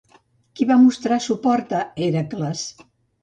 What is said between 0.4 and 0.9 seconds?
Qui va